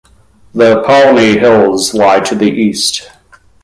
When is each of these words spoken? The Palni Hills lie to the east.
The 0.55 0.81
Palni 0.81 1.39
Hills 1.39 1.93
lie 1.93 2.21
to 2.21 2.33
the 2.33 2.49
east. 2.49 3.07